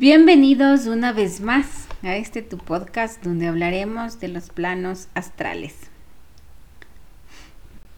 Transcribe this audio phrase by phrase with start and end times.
[0.00, 5.74] Bienvenidos una vez más a este tu podcast donde hablaremos de los planos astrales.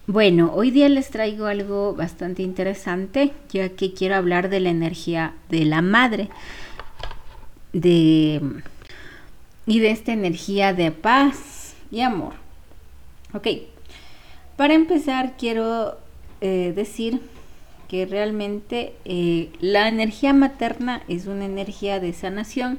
[0.08, 5.34] Bueno, hoy día les traigo algo bastante interesante, ya que quiero hablar de la energía
[5.48, 6.28] de la madre,
[7.72, 8.40] de
[9.66, 12.34] y de esta energía de paz y amor.
[13.32, 13.46] Ok,
[14.56, 15.98] para empezar quiero
[16.40, 17.20] eh, decir
[17.92, 22.78] que realmente eh, la energía materna es una energía de sanación.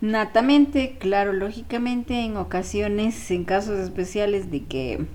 [0.00, 5.06] Natamente, claro, lógicamente en ocasiones, en casos especiales de que,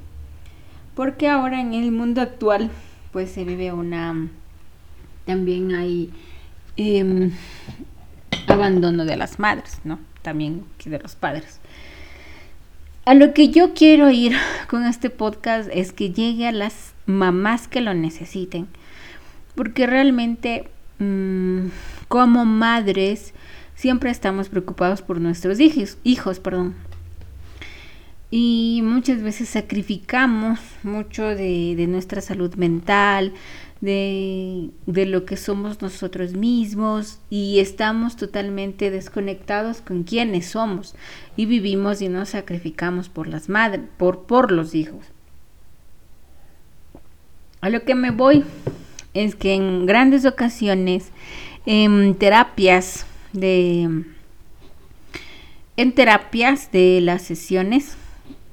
[0.96, 2.72] porque ahora en el mundo actual,
[3.12, 4.30] pues se vive una,
[5.26, 6.10] también hay
[6.78, 7.32] em,
[8.48, 10.00] abandono de las madres, ¿no?
[10.22, 11.60] También de los padres.
[13.04, 14.38] A lo que yo quiero ir
[14.70, 18.70] con este podcast es que llegue a las mamás que lo necesiten
[19.56, 20.70] porque realmente
[21.00, 21.68] mm,
[22.08, 23.34] como madres
[23.76, 26.76] siempre estamos preocupados por nuestros hijos, hijos, perdón.
[28.30, 33.34] Y muchas veces sacrificamos mucho de, nuestra salud mental,
[33.82, 40.96] de, de, lo que somos nosotros mismos y estamos totalmente desconectados con quienes somos
[41.36, 45.06] y vivimos y nos sacrificamos por las madres, por, por los hijos.
[47.60, 48.46] A lo que me voy
[49.14, 51.12] es que en grandes ocasiones
[51.66, 54.06] en terapias de
[55.78, 57.96] en terapias de las sesiones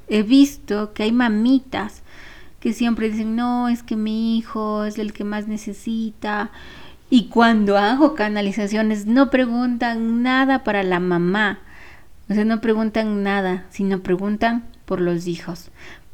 [0.08, 2.02] he visto que hay mamitas
[2.60, 6.50] que siempre dicen, no, es que mi hijo es el que más necesita.
[7.10, 11.60] Y cuando hago canalizaciones no preguntan nada para la mamá.
[12.28, 15.70] O sea, no preguntan nada, sino preguntan por los hijos.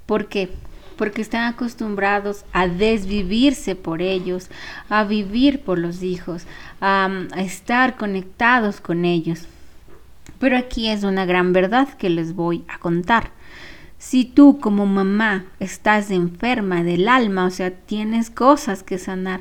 [0.06, 0.50] ¿Por qué?
[0.96, 4.48] Porque están acostumbrados a desvivirse por ellos,
[4.88, 6.46] a vivir por los hijos,
[6.80, 9.46] a, estar conectados con ellos.
[10.38, 13.30] Pero aquí es una gran verdad que les voy a contar.
[13.98, 19.40] Si tú como mamá estás enferma del alma, o sea, tienes cosas que sanar,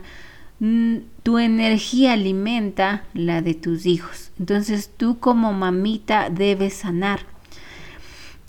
[0.59, 4.31] mm, tu energía alimenta la de tus hijos.
[4.39, 7.32] Entonces tú como mamita debes sanar.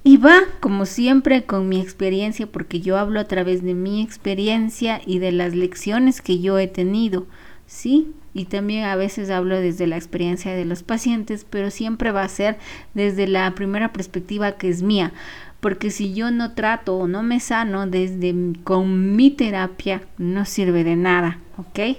[0.06, 5.00] Y va, como siempre, con mi experiencia, porque yo hablo a través de mi experiencia
[5.06, 7.26] y de las lecciones que yo he tenido,
[7.66, 8.12] ¿sí?
[8.34, 12.28] Y también a veces hablo desde la experiencia de los pacientes, pero siempre va a
[12.28, 12.58] ser
[12.92, 15.14] desde la primera perspectiva que es mía,
[15.60, 20.84] porque si yo no trato o no me sano desde con mi terapia, no sirve
[20.84, 21.96] de nada, ¿ok?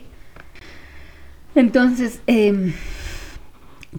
[1.55, 2.73] Entonces, em,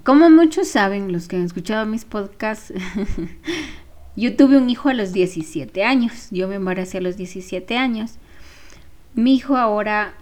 [0.05, 2.73] como muchos saben, los que han escuchado mis podcasts,
[4.17, 8.13] Yo tuve un hijo a los 17 años, yo me embaracé a los 17 años.
[9.15, 10.15] Mi hijo ahora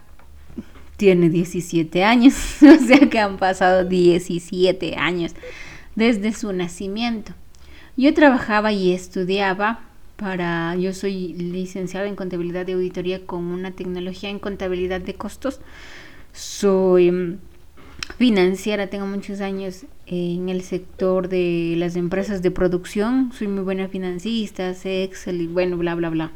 [0.97, 5.35] tiene 17 años, o sea que han pasado 17 años
[5.95, 7.33] desde su nacimiento.
[7.97, 9.81] Yo trabajaba y estudiaba
[10.17, 15.61] para, yo soy licenciada en contabilidad de auditoría con una tecnología en contabilidad de costos.
[16.33, 17.39] Soy mm,
[18.19, 23.89] financiera, tengo muchos años en el sector de las empresas de producción, soy muy buena
[23.89, 26.31] financista, Excel y bueno, bla, bla, bla.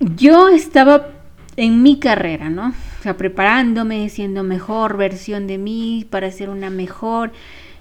[0.00, 1.08] Yo estaba
[1.56, 2.68] en mi carrera, ¿no?
[2.68, 7.32] O sea, preparándome, siendo mejor versión de mí para ser una mejor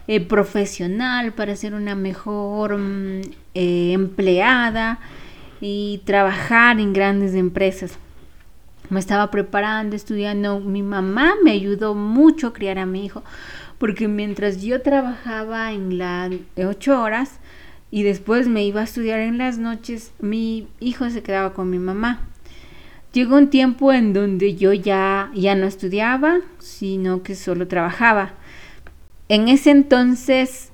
[0.08, 3.22] eh, profesional, para ser una mejor mm,
[3.54, 5.00] eh, empleada
[5.62, 7.98] y trabajar en grandes empresas
[8.90, 10.60] me estaba preparando, estudiando.
[10.60, 13.24] Mi mamá me ayudó mucho a criar a mi hijo,
[13.80, 17.40] porque mientras yo trabajaba en las ocho horas
[17.90, 21.80] y después me iba a estudiar en las noches, mi hijo se quedaba con mi
[21.80, 22.28] mamá.
[23.14, 28.34] Llegó un tiempo en donde yo ya, ya no estudiaba, sino que solo trabajaba.
[29.30, 30.72] En ese entonces,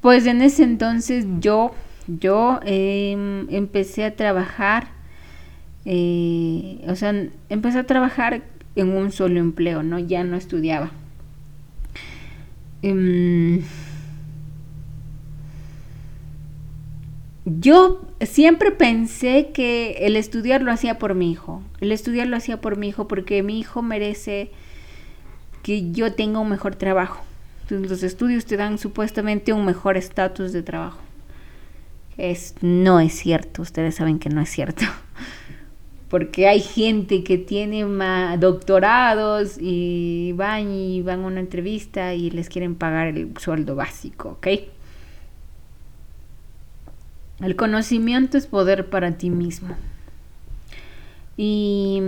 [0.00, 1.74] pues en ese entonces yo,
[2.06, 5.00] yo em, empecé a trabajar
[5.84, 7.14] eh, o sea,
[7.48, 8.42] empecé a trabajar
[8.76, 9.98] en un solo empleo, ¿no?
[9.98, 10.90] Ya no estudiaba.
[12.82, 13.62] Em,
[17.44, 21.62] yo siempre pensé que el estudiar lo hacía por mi hijo.
[21.80, 24.50] El estudiar lo hacía por mi hijo porque mi hijo merece
[25.62, 27.24] que yo tenga un mejor trabajo.
[27.68, 31.00] los estudios te dan supuestamente un mejor estatus de trabajo.
[32.16, 34.84] Es, no es cierto, ustedes saben que no es cierto
[36.10, 37.84] porque hay gente que tiene
[38.36, 44.30] doctorados y van y van a una entrevista y les quieren pagar el sueldo básico,
[44.30, 44.48] ¿ok?
[47.40, 49.76] El conocimiento es poder para ti mismo.
[51.36, 52.02] Y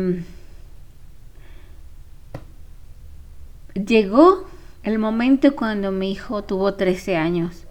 [3.75, 4.49] llegó
[4.83, 7.67] el momento cuando mi hijo tuvo 13 años.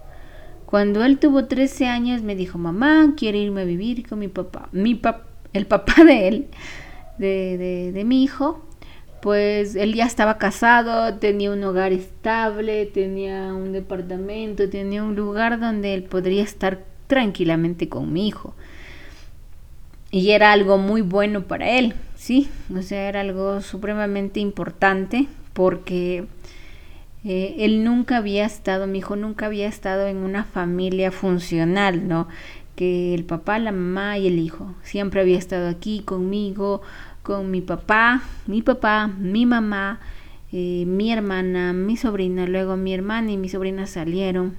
[0.65, 4.69] Cuando él tuvo 13 años me dijo, mamá, quiero irme a vivir con mi papá.
[4.71, 6.47] Mi pap el papá de él,
[7.17, 8.65] de, de, de mi hijo,
[9.21, 15.59] pues él ya estaba casado, tenía un hogar estable, tenía un departamento, tenía un lugar
[15.59, 18.55] donde él podría estar tranquilamente con mi hijo.
[20.09, 22.49] Y era algo muy bueno para él, ¿sí?
[22.75, 26.25] O sea, era algo supremamente importante porque
[27.23, 32.27] eh, él nunca había estado, mi hijo nunca había estado en una familia funcional, ¿no?
[32.75, 36.81] Que el papá, la mamá y el hijo siempre había estado aquí conmigo,
[37.23, 39.99] con mi papá, mi papá, mi mamá,
[40.51, 44.55] eh, mi hermana, mi sobrina, luego mi hermana y mi sobrina salieron.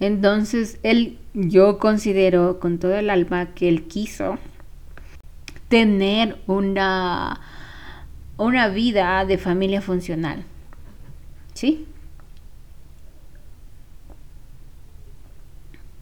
[0.00, 4.38] Entonces, él, yo considero con todo el alma que él quiso
[5.68, 7.40] tener una,
[8.36, 10.44] una vida de familia funcional.
[11.52, 11.86] ¿Sí?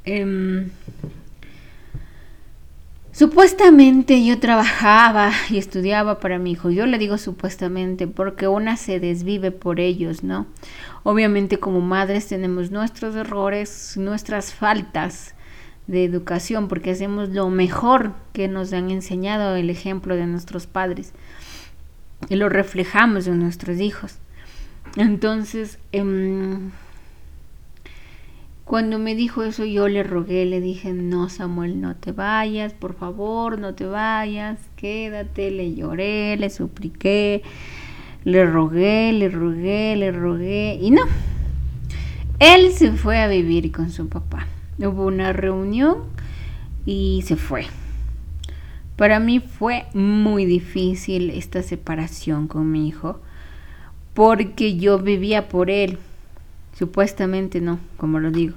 [0.04, 0.70] Em,
[3.12, 6.70] Supuestamente yo trabajaba y estudiaba para mi hijo.
[6.70, 10.46] Yo le digo supuestamente porque una se desvive por ellos, ¿no?
[11.02, 15.34] Obviamente como madres tenemos nuestros errores, nuestras faltas
[15.86, 21.12] de educación porque hacemos lo mejor que nos han enseñado el ejemplo de nuestros padres
[22.30, 24.16] y lo reflejamos en nuestros hijos.
[24.96, 26.02] Entonces, eh,
[28.72, 32.94] cuando me dijo eso yo le rogué, le dije, no Samuel, no te vayas, por
[32.94, 37.42] favor, no te vayas, quédate, le lloré, le supliqué,
[38.24, 41.02] le rogué, le rogué, le rogué, y no.
[42.38, 44.46] Él se fue a vivir con su papá.
[44.78, 46.04] Hubo una reunión
[46.86, 47.66] y se fue.
[48.96, 53.20] Para mí fue muy difícil esta separación con mi hijo
[54.14, 55.98] porque yo vivía por él
[56.78, 58.56] Supuestamente no, como lo digo.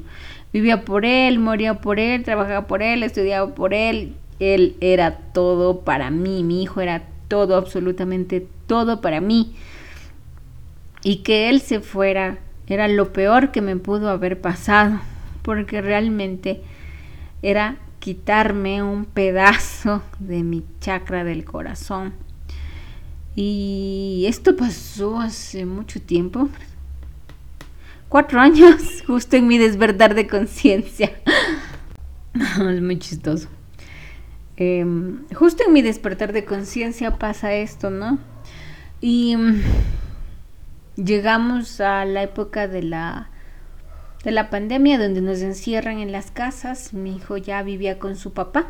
[0.53, 4.15] Vivía por él, moría por él, trabajaba por él, estudiaba por él.
[4.39, 9.55] Él era todo para mí, mi hijo era todo, absolutamente todo para mí.
[11.03, 14.99] Y que él se fuera era lo peor que me pudo haber pasado,
[15.43, 16.61] porque realmente
[17.41, 22.13] era quitarme un pedazo de mi chakra del corazón.
[23.35, 26.49] Y esto pasó hace mucho tiempo,
[28.15, 31.11] cuatro años, justo en mi despertar de conciencia.
[32.33, 33.49] es muy chistoso.
[34.55, 38.17] Em, justo en mi despertar de conciencia pasa esto, ¿no?
[39.01, 39.61] Y mm,
[40.95, 43.31] llegamos a la época de la
[44.23, 46.93] de la pandemia donde nos encierran en las casas.
[46.93, 48.67] Mi hijo ya vivía con su papá.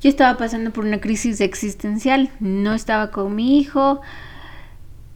[0.00, 2.30] Yo estaba pasando por una crisis existencial.
[2.40, 4.00] No estaba con mi hijo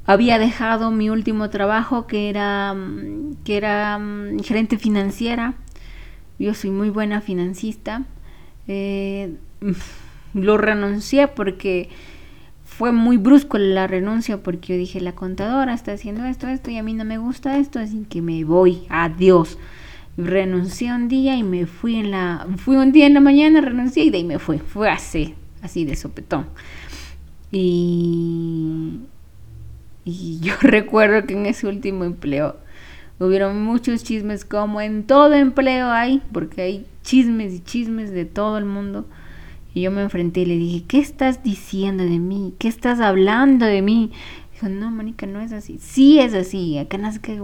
[0.06, 5.54] había dejado mi último trabajo que era, mm, que era mm, gerente financiera.
[6.38, 8.02] Yo soy muy buena financista.
[8.68, 9.36] Eh,
[10.34, 11.88] lo renuncié porque
[12.64, 16.78] fue muy brusco la renuncia porque yo dije la contadora está haciendo esto, esto y
[16.78, 19.58] a mí no me gusta esto, así que me voy, adiós.
[20.16, 24.04] Renuncié un día y me fui en la, fui un día en la mañana, renuncié
[24.04, 26.46] y de ahí me fui, fue así, así de sopetón.
[27.52, 29.00] Y
[30.04, 32.56] y yo recuerdo que en ese último empleo
[33.18, 38.58] hubieron muchos chismes, como en todo empleo hay, porque hay chismes y chismes de todo
[38.58, 39.06] el mundo.
[39.72, 42.54] Y yo me enfrenté y le dije, ¿qué estás diciendo de mí?
[42.58, 44.12] ¿Qué estás hablando de mí?
[44.52, 45.78] Dijo, no, Mónica, no es así.
[45.80, 47.40] Sí es así, acá sé qué.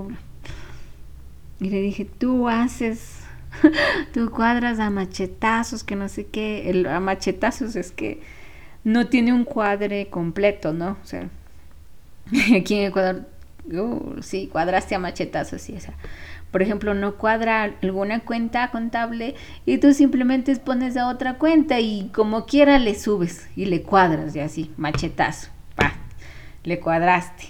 [1.60, 3.20] Y le dije, tú haces,
[4.14, 6.70] tú cuadras a machetazos, que no sé qué.
[6.70, 8.20] El, a machetazos es que
[8.84, 10.98] no tiene un cuadre completo, ¿no?
[11.02, 11.28] O sea,
[12.56, 13.26] Aquí en Ecuador,
[13.72, 15.94] uh, sí, cuadraste a machetazos, sí, esa.
[16.50, 22.10] Por ejemplo, no cuadra alguna cuenta contable y tú simplemente pones a otra cuenta y
[22.12, 25.92] como quiera le subes y le cuadras y así, machetazo, pa,
[26.64, 27.44] le cuadraste.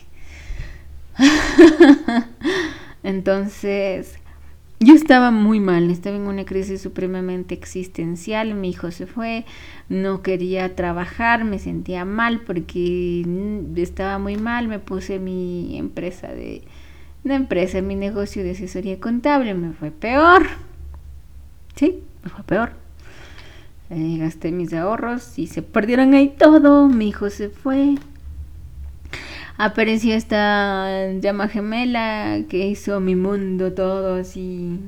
[3.02, 4.19] Entonces,
[4.82, 9.44] yo estaba muy mal, estaba en una crisis supremamente existencial, mi hijo se fue,
[9.90, 13.26] no quería trabajar, me sentía mal porque
[13.76, 16.62] estaba muy mal, me puse mi empresa de,
[17.25, 20.46] una empresa, mi negocio de asesoría contable, me fue peor,
[21.76, 22.72] sí, me fue peor.
[23.90, 27.96] Eh, gasté mis ahorros y se perdieron ahí todo, mi hijo se fue,
[29.62, 34.78] apareció esta llama gemela que hizo mi mundo todo así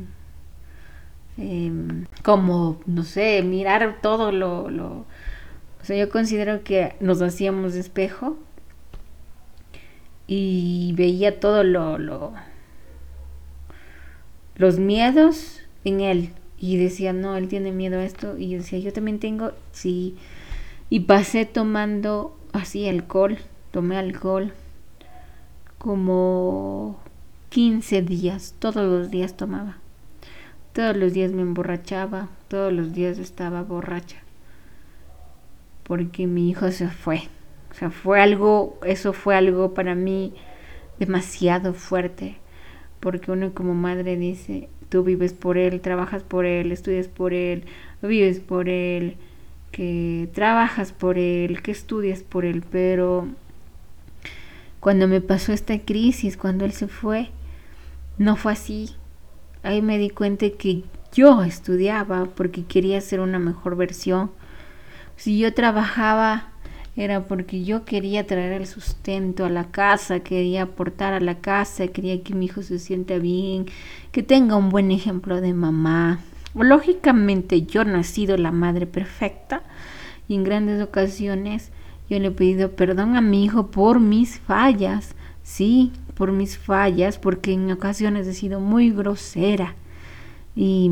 [1.36, 5.04] em, como no sé mirar todo lo, o
[5.82, 8.38] sea yo considero que nos hacíamos espejo
[10.26, 12.32] y veía todo lo, lo
[14.56, 18.92] los miedos en él y decía, no, él tiene miedo a esto y decía, yo
[18.92, 20.16] también tengo, sí,
[20.88, 23.36] y pasé tomando así alcohol,
[23.72, 24.52] tomé alcohol
[25.82, 26.96] como
[27.48, 29.78] 15 días, todos los días tomaba.
[30.72, 34.18] Todos los días me emborrachaba, todos los días estaba borracha.
[35.82, 37.22] Porque mi hijo se fue.
[37.72, 40.34] O sea, fue algo, eso fue algo para mí
[41.00, 42.36] demasiado fuerte.
[43.00, 47.64] Porque uno como madre dice, tú vives por él, trabajas por él, estudias por él,
[48.02, 49.16] vives por él,
[49.72, 53.26] que trabajas por él, que estudias por él, pero
[54.82, 57.30] cuando me pasó esta crisis, cuando él se fue,
[58.18, 58.90] no fue así.
[59.62, 64.32] Ahí me di cuenta que yo estudiaba porque quería ser una mejor versión.
[65.14, 66.48] Si yo trabajaba
[66.96, 71.86] era porque yo quería traer el sustento a la casa, quería aportar a la casa,
[71.86, 73.66] quería que mi hijo se sienta bien,
[74.10, 76.18] que tenga un buen ejemplo de mamá.
[76.56, 79.62] Lógicamente yo no he sido la madre perfecta
[80.26, 81.70] y en grandes ocasiones
[82.09, 87.18] yo le he pedido perdón a mi hijo por mis fallas, sí, por mis fallas,
[87.18, 89.75] porque en ocasiones he sido muy grosera.
[90.54, 90.90] Y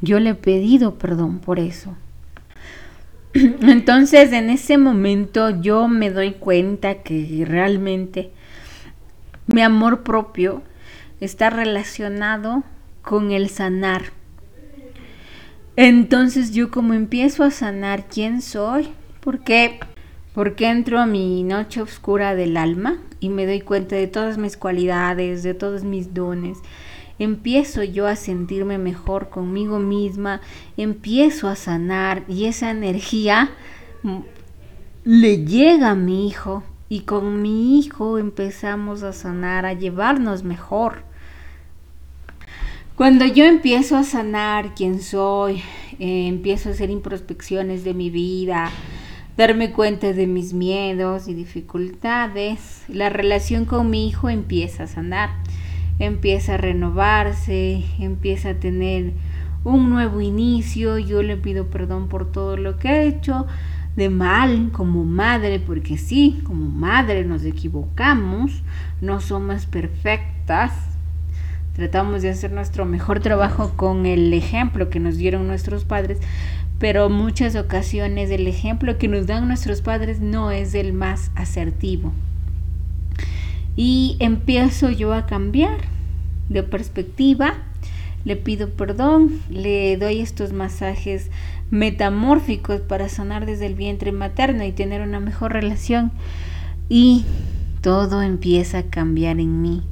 [0.00, 1.94] yo le he pedido perdón por eso.
[3.34, 8.32] Entonces en ese momento yo me doy cuenta que realmente
[9.46, 10.62] mi amor propio
[11.20, 12.64] está relacionado
[13.02, 14.04] con el sanar.
[15.76, 18.88] Entonces yo como empiezo a sanar quién soy,
[19.20, 19.78] porque
[20.36, 24.58] porque entro a mi noche oscura del alma y me doy cuenta de todas mis
[24.58, 26.58] cualidades, de todos mis dones.
[27.18, 30.42] Empiezo yo a sentirme mejor conmigo misma,
[30.76, 33.48] empiezo a sanar y esa energía
[35.04, 40.98] le llega a mi hijo y con mi hijo empezamos a sanar, a llevarnos mejor.
[42.94, 45.62] Cuando yo empiezo a sanar quién soy,
[45.98, 48.70] eh, empiezo a hacer introspecciones de mi vida,
[49.36, 55.30] darme cuenta de mis miedos y dificultades, la relación con mi hijo empieza a sanar,
[55.98, 59.12] empieza a renovarse, empieza a tener
[59.64, 60.98] un nuevo inicio.
[60.98, 63.46] Yo le pido perdón por todo lo que he hecho
[63.96, 68.62] de mal como madre, porque sí, como madre nos equivocamos,
[69.00, 70.72] no somos perfectas.
[71.74, 76.20] Tratamos de hacer nuestro mejor trabajo con el ejemplo que nos dieron nuestros padres,
[76.78, 82.12] pero muchas ocasiones el ejemplo que nos dan nuestros padres no es el más asertivo.
[83.76, 85.78] Y empiezo yo a cambiar
[86.48, 87.54] de perspectiva,
[88.24, 91.30] le pido perdón, le doy estos masajes
[91.70, 96.12] metamórficos para sanar desde el vientre materno y tener una mejor relación
[96.88, 97.24] y
[97.80, 99.82] todo empieza a cambiar en mí.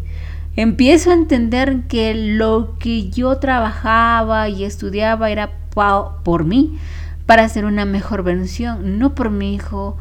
[0.56, 6.78] Empiezo a entender que lo que yo trabajaba y estudiaba era por mí,
[7.26, 9.96] para ser una mejor versión, no por mi hijo,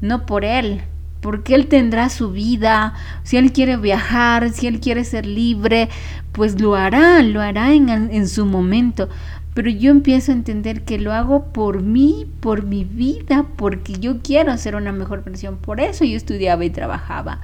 [0.00, 0.80] no por él,
[1.20, 5.88] porque él tendrá su vida, si él quiere viajar, si él quiere ser libre,
[6.32, 9.08] pues lo hará, lo hará en, en su momento.
[9.54, 14.22] Pero yo empiezo a entender que lo hago por mí, por mi vida, porque yo
[14.22, 15.58] quiero ser una mejor versión.
[15.58, 17.40] Por eso yo estudiaba y trabajaba.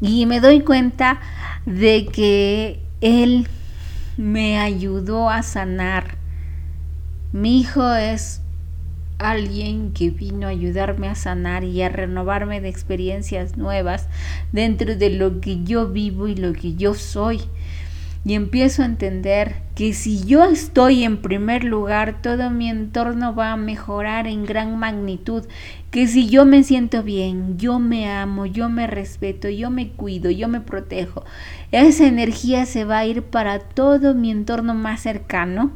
[0.00, 1.20] Y me doy cuenta
[1.64, 3.48] de que él
[4.16, 6.16] me ayudó a sanar
[7.36, 8.40] mi hijo es
[9.18, 14.08] alguien que vino a ayudarme a sanar y a renovarme de experiencias nuevas
[14.52, 17.42] dentro de lo que yo vivo y lo que yo soy.
[18.26, 23.52] Y empiezo a entender que si yo estoy en primer lugar, todo mi entorno va
[23.52, 25.44] a mejorar en gran magnitud.
[25.92, 30.28] Que si yo me siento bien, yo me amo, yo me respeto, yo me cuido,
[30.28, 31.24] yo me protejo,
[31.70, 35.70] esa energía se va a ir para todo mi entorno más cercano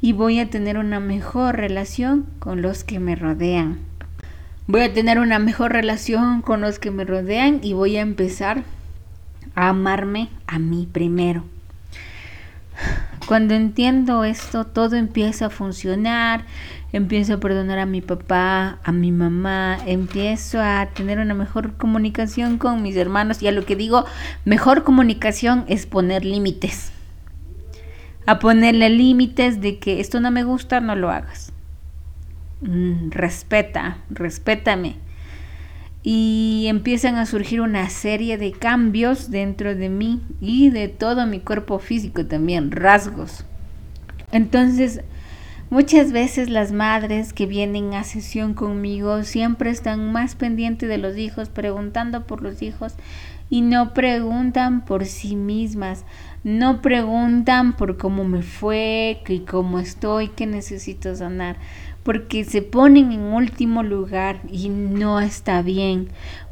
[0.00, 3.80] y voy a tener una mejor relación con los que me rodean.
[4.68, 8.62] Voy a tener una mejor relación con los que me rodean y voy a empezar
[9.56, 11.55] a amarme a mí primero.
[13.26, 16.44] Cuando entiendo esto, todo empieza a funcionar,
[16.92, 22.58] empiezo a perdonar a mi papá, a mi mamá, empiezo a tener una mejor comunicación
[22.58, 24.04] con mis hermanos y a lo que digo,
[24.44, 26.92] mejor comunicación es poner límites
[28.26, 31.52] a ponerle límites de que esto no me gusta, no lo hagas.
[32.60, 34.96] Mm, respeta, respétame.
[36.08, 41.40] Y empiezan a surgir una serie de cambios dentro de mí y de todo mi
[41.40, 43.44] cuerpo físico también, rasgos.
[44.30, 45.00] Entonces,
[45.68, 51.18] Muchas veces las madres que vienen a sesión conmigo siempre están más pendientes de los
[51.18, 52.94] hijos, preguntando por los hijos
[53.50, 56.04] y no preguntan por sí mismas,
[56.44, 61.56] no preguntan por cómo me fue, que cómo estoy, qué necesito sanar,
[62.06, 66.06] porque se ponen en último lugar y no está bien,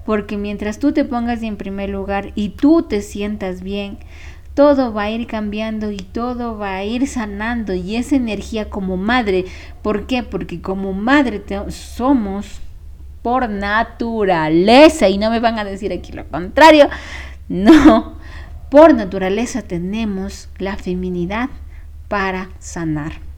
[0.04, 3.98] porque mientras tú te pongas en primer lugar y tú te sientas bien,
[4.54, 8.96] todo va a ir cambiando y todo va a ir sanando y esa energía como
[8.96, 9.44] madre,
[9.80, 10.24] ¿por qué?
[10.24, 12.60] Porque como madre somos
[13.22, 16.88] por naturaleza y no me van a decir aquí lo contrario,
[17.48, 18.14] no,
[18.72, 21.48] por naturaleza tenemos la feminidad
[22.08, 23.33] para sanar.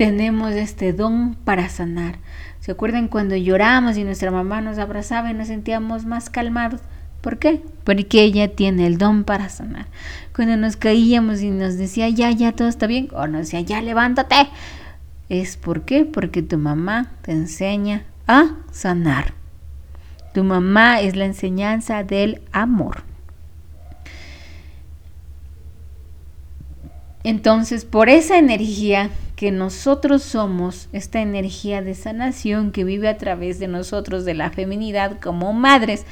[0.00, 2.16] Tenemos este don para sanar.
[2.60, 6.80] ¿Se acuerdan cuando lloramos y nuestra mamá nos abrazaba y nos sentíamos más calmados?
[7.20, 7.62] ¿Por qué?
[7.84, 9.88] Porque ella tiene el don para sanar.
[10.34, 13.82] Cuando nos caíamos y nos decía, ya, ya, todo está bien, o nos decía, ya,
[13.82, 14.48] levántate.
[15.28, 16.06] ¿Es por qué?
[16.06, 19.34] Porque tu mamá te enseña a sanar.
[20.32, 23.02] Tu mamá es la enseñanza del amor.
[27.22, 33.58] Entonces, por esa energía que nosotros somos, esta energía de sanación que vive a través
[33.58, 36.04] de nosotros, de la feminidad como madres,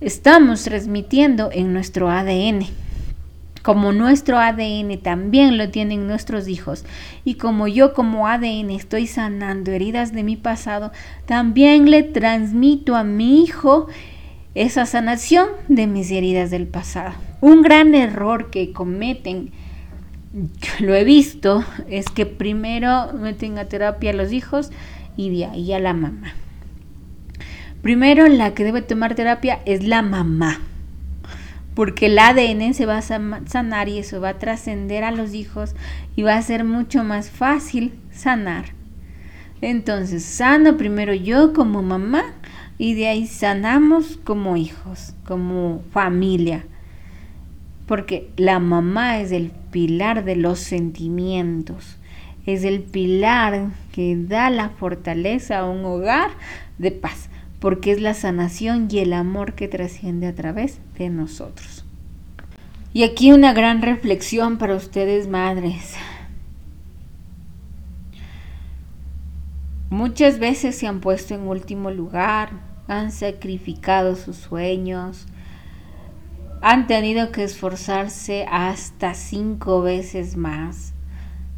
[0.00, 2.66] estamos transmitiendo en nuestro ADN.
[3.64, 6.84] Como nuestro ADN también lo tienen nuestros hijos
[7.24, 10.92] y como yo como ADN estoy sanando heridas de mi pasado,
[11.24, 13.88] también le transmito a mi hijo
[14.54, 17.12] esa sanación de mis heridas del pasado.
[17.40, 19.50] Un gran error que cometen,
[20.80, 24.70] lo he visto, es que primero meten a terapia a los hijos
[25.16, 26.34] y de ahí a la mamá.
[27.82, 30.60] Primero la que debe tomar terapia es la mamá,
[31.74, 35.74] porque el ADN se va a sanar y eso va a trascender a los hijos
[36.16, 38.66] y va a ser mucho más fácil sanar.
[39.62, 42.24] Entonces, sano primero yo como mamá
[42.76, 46.66] y de ahí sanamos como hijos, como familia.
[47.86, 51.98] Porque la mamá es el pilar de los sentimientos,
[52.46, 56.30] es el pilar que da la fortaleza a un hogar
[56.78, 57.28] de paz
[57.60, 61.84] porque es la sanación y el amor que trasciende a través de nosotros.
[62.94, 65.94] Y aquí una gran reflexión para ustedes madres.
[69.90, 72.48] Muchas veces se han puesto en último lugar,
[72.88, 75.26] han sacrificado sus sueños,
[76.62, 80.94] han tenido que esforzarse hasta cinco veces más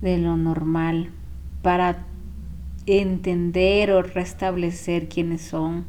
[0.00, 1.10] de lo normal
[1.62, 2.04] para
[2.86, 5.84] entender o restablecer quiénes son.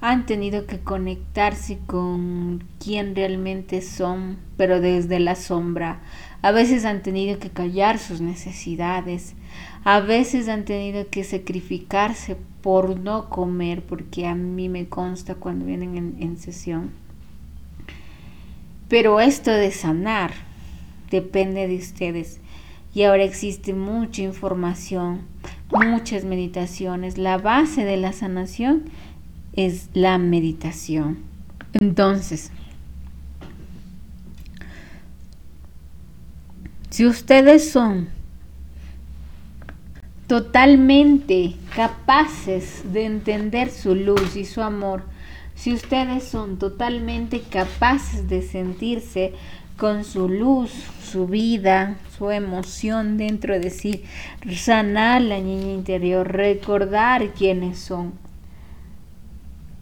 [0.00, 6.00] Han tenido que conectarse con quién realmente son, pero desde la sombra.
[6.40, 9.34] A veces han tenido que callar sus necesidades.
[9.82, 15.64] A veces han tenido que sacrificarse por no comer, porque a mí me consta cuando
[15.64, 17.07] vienen en, en sesión.
[18.88, 20.32] Pero esto de sanar
[21.10, 22.40] depende de ustedes.
[22.94, 25.26] Y ahora existe mucha información
[25.76, 27.18] muchas meditaciones.
[27.18, 28.84] La base de la sanación
[29.52, 31.18] es la meditación.
[31.74, 32.50] Entonces,
[36.90, 38.08] si ustedes son
[40.26, 45.02] totalmente capaces de entender su luz y su amor,
[45.58, 49.32] si ustedes son totalmente capaces de sentirse
[49.76, 50.70] con su luz,
[51.02, 54.04] su vida, su emoción dentro de sí,
[54.54, 58.12] sanar la niña interior, recordar quiénes son.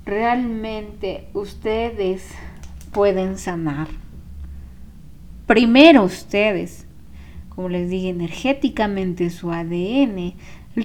[0.07, 2.25] Realmente ustedes
[2.91, 3.89] pueden sanar.
[5.47, 6.87] Primero ustedes,
[7.51, 10.33] como les dije, energéticamente su ADN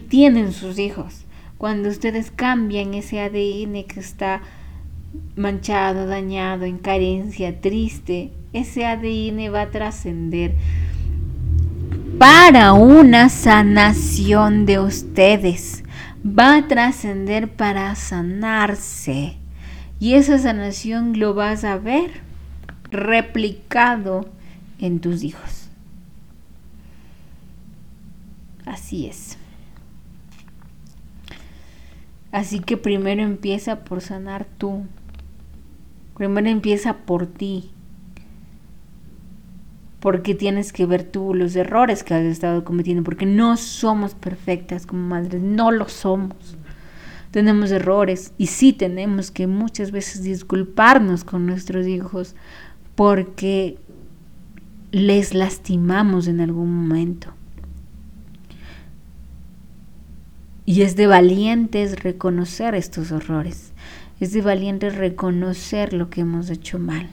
[0.10, 1.24] tienen sus hijos.
[1.58, 4.42] Cuando ustedes cambian ese ADN que está
[5.36, 10.56] manchado, dañado, en carencia, triste, ese ADN va a trascender
[12.18, 15.84] para una sanación de ustedes.
[16.24, 19.38] Va a trascender para sanarse.
[20.00, 22.22] Y esa sanación lo vas a ver
[22.92, 24.30] replicado
[24.80, 25.70] en tus hijos.
[28.66, 29.38] Así es.
[32.32, 34.86] Así que primero empieza por sanar tú.
[36.16, 37.72] Primero empieza por ti
[40.02, 44.88] porque tienes que ver tú los errores que has estado cometiendo, porque no somos perfectas
[44.88, 46.58] como madres, no lo somos.
[47.30, 52.36] Tenemos errores y sí tenemos que muchas veces disculparnos con nuestros hijos
[52.96, 53.78] porque
[54.92, 57.34] les lastimamos en algún momento.
[60.66, 63.71] Y es de valientes reconocer estos horrores.
[64.22, 67.10] Es de valientes reconocer lo que hemos hecho mal.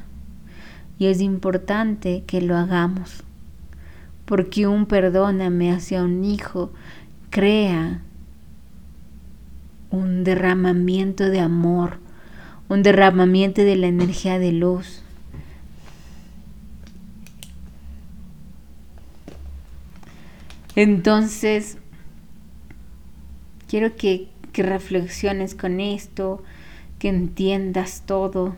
[0.99, 3.25] Y es importante que lo hagamos.
[4.27, 6.71] Porque un perdóname hacia un hijo
[7.31, 8.03] crea
[9.91, 11.99] un derramamiento de amor,
[12.69, 15.03] un derramamiento de la energía de luz.
[20.77, 21.79] Entonces,
[23.67, 26.45] quiero que, que, reflexiones con esto,
[26.99, 28.57] que entiendas todo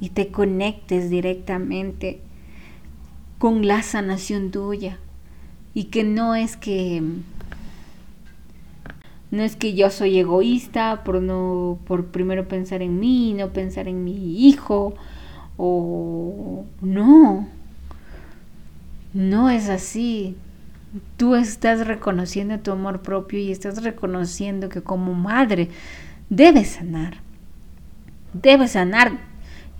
[0.00, 2.20] y te conectes directamente
[3.38, 4.98] con la sanación tuya.
[5.74, 7.02] Y que no es que
[9.30, 13.86] no es que yo soy egoísta por no por primero pensar en mí, no pensar
[13.86, 14.94] en mi hijo
[15.56, 17.48] o no.
[19.12, 20.36] No es así.
[21.16, 25.68] Tú estás reconociendo tu amor propio y estás reconociendo que como madre
[26.28, 27.29] debes sanar.
[28.32, 29.12] Debes sanar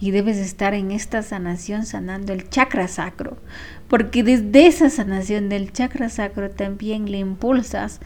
[0.01, 3.37] y debes estar en esta sanación sanando el chakra sacro,
[3.89, 8.01] porque desde esa sanación del chakra sacro también le impulsas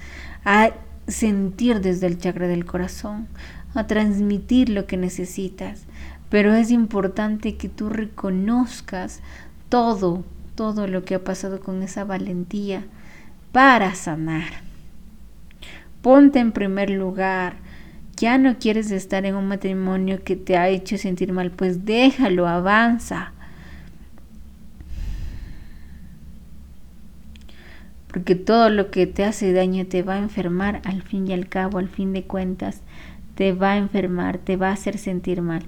[0.45, 0.71] a
[1.07, 3.29] sentir desde el chakra del corazón,
[3.75, 5.85] a transmitir lo que necesitas.
[6.31, 9.21] Pero es importante que tú reconozcas
[9.69, 10.25] todo,
[10.57, 12.85] todo lo que ha pasado con esa valentía
[13.53, 14.65] para sanar.
[16.03, 17.64] Ponte en primer lugar.
[18.17, 22.47] Ya no quieres estar en un matrimonio que te ha hecho sentir mal, pues déjalo,
[22.47, 23.35] avanza.
[28.15, 31.49] porque todo lo que te hace daño te va a enfermar al fin y al
[31.49, 32.81] cabo, al fin de cuentas,
[33.35, 35.65] te va a enfermar, te va a hacer sentir mal.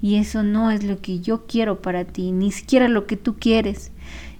[0.00, 3.36] Y eso no es lo que yo quiero para ti, ni siquiera lo que tú
[3.38, 3.91] quieres.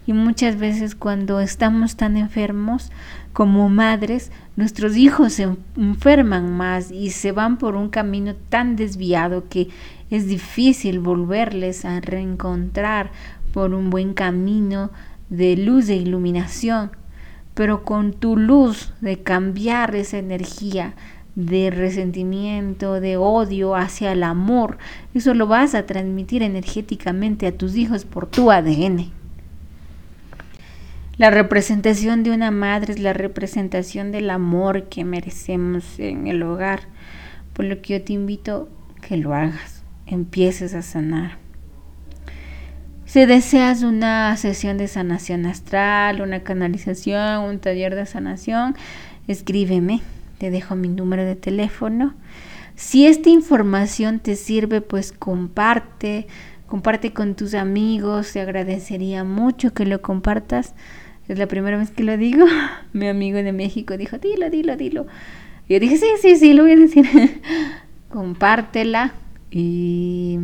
[0.06, 2.90] Y muchas veces cuando estamos tan enfermos
[3.32, 9.48] como madres, nuestros hijos se enferman más y se van por un camino tan desviado
[9.48, 9.68] que
[10.10, 13.10] es difícil volverles a reencontrar
[13.52, 14.90] por un buen camino
[15.30, 16.90] de luz e iluminación
[17.54, 20.94] pero con tu luz de cambiar esa energía
[21.34, 24.78] de resentimiento, de odio hacia el amor,
[25.14, 29.21] eso lo vas a transmitir energéticamente a tus hijos por tu ADN.
[31.18, 36.80] La representación de una madre es la representación del amor que merecemos en el hogar,
[37.52, 38.70] por lo que yo te invito
[39.02, 41.36] que lo hagas, empieces a sanar.
[43.04, 48.74] Si deseas una sesión de sanación astral, una canalización, un taller de sanación,
[49.28, 50.00] escríbeme.
[50.38, 52.14] Te dejo mi número de teléfono.
[52.74, 56.26] Si esta información te sirve, pues comparte,
[56.66, 58.32] comparte con tus amigos.
[58.32, 60.74] Te agradecería mucho que lo compartas.
[61.28, 62.46] Es la primera vez que lo digo.
[62.92, 65.06] Mi amigo de México dijo, dilo, dilo, dilo.
[65.68, 67.06] yo dije, sí, sí, sí, lo voy a decir.
[68.08, 69.14] Compártela
[69.50, 70.38] y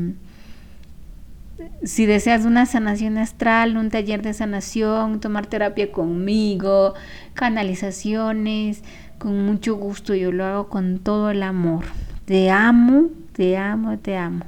[1.82, 6.94] si deseas una sanación astral, un taller de sanación, tomar terapia conmigo,
[7.34, 8.82] canalizaciones,
[9.18, 11.84] con mucho gusto yo lo hago con todo el amor.
[12.24, 14.44] Te amo, te amo, te amo.